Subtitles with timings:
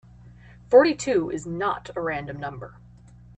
[0.71, 2.79] Forty-two is not a random number.